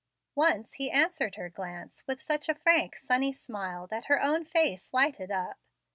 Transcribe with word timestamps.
Once 0.33 0.73
he 0.73 0.89
answered 0.89 1.35
her 1.35 1.47
glance 1.47 2.03
with 2.07 2.19
such 2.19 2.49
a 2.49 2.55
frank, 2.55 2.97
sunny 2.97 3.31
smile 3.31 3.85
that 3.85 4.05
her 4.05 4.19
own 4.19 4.43
face 4.43 4.91
lighted 4.93 5.29
up. 5.29 5.59